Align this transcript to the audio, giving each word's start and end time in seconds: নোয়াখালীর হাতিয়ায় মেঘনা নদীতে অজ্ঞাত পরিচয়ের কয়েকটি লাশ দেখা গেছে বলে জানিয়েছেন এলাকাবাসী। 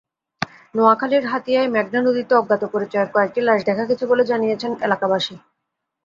নোয়াখালীর 0.75 1.25
হাতিয়ায় 1.25 1.69
মেঘনা 1.69 1.99
নদীতে 2.01 2.33
অজ্ঞাত 2.35 2.63
পরিচয়ের 2.73 3.09
কয়েকটি 3.13 3.39
লাশ 3.41 3.59
দেখা 3.65 3.83
গেছে 3.89 4.05
বলে 4.11 4.23
জানিয়েছেন 4.31 4.71
এলাকাবাসী। 4.83 5.35